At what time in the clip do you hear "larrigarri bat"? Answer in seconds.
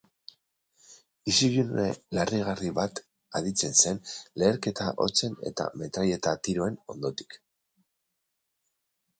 2.19-3.01